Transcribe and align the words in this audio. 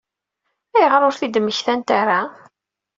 Ayɣer 0.75 1.01
ur 1.07 1.15
t-id-mmektant 1.19 1.89
ara? 1.99 2.21